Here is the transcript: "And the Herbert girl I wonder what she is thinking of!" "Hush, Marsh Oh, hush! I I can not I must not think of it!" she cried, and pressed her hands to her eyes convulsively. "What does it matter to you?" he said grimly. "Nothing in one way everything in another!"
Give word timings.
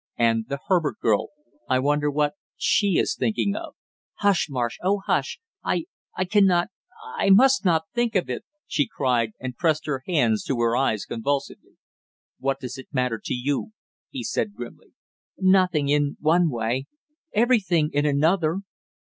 "And 0.17 0.45
the 0.47 0.57
Herbert 0.65 0.97
girl 0.99 1.27
I 1.69 1.77
wonder 1.77 2.09
what 2.09 2.33
she 2.57 2.97
is 2.97 3.15
thinking 3.15 3.55
of!" 3.55 3.75
"Hush, 4.15 4.47
Marsh 4.49 4.79
Oh, 4.81 5.03
hush! 5.05 5.39
I 5.63 5.85
I 6.17 6.25
can 6.25 6.47
not 6.47 6.69
I 7.19 7.29
must 7.29 7.65
not 7.65 7.83
think 7.93 8.15
of 8.15 8.27
it!" 8.27 8.43
she 8.65 8.87
cried, 8.87 9.33
and 9.39 9.55
pressed 9.59 9.85
her 9.85 10.01
hands 10.07 10.43
to 10.45 10.57
her 10.59 10.75
eyes 10.75 11.05
convulsively. 11.05 11.77
"What 12.39 12.59
does 12.59 12.79
it 12.79 12.87
matter 12.91 13.21
to 13.23 13.33
you?" 13.35 13.73
he 14.09 14.23
said 14.23 14.55
grimly. 14.55 14.95
"Nothing 15.37 15.87
in 15.89 16.17
one 16.19 16.49
way 16.49 16.87
everything 17.31 17.91
in 17.93 18.07
another!" 18.07 18.61